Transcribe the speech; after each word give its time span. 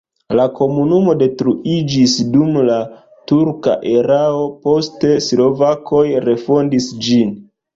La 0.37 0.43
komunumo 0.59 1.13
detruiĝis 1.19 2.15
dum 2.37 2.57
la 2.71 2.79
turka 3.33 3.77
erao, 3.93 4.41
poste 4.65 5.13
slovakoj 5.29 6.05
refondis 6.27 6.91
ĝin. 7.09 7.39